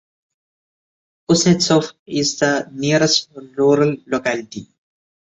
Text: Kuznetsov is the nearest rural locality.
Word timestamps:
Kuznetsov 1.29 1.93
is 2.07 2.39
the 2.39 2.67
nearest 2.71 3.29
rural 3.55 3.97
locality. 4.07 4.65